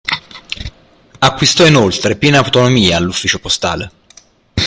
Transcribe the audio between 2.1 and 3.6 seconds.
piena autonomia l'ufficio